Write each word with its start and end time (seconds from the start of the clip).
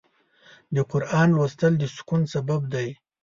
د 0.75 0.77
قرآن 0.91 1.27
لوستل 1.37 1.73
د 1.77 1.83
سکون 1.95 2.21
سبب 2.33 2.61
دی. 2.73 2.87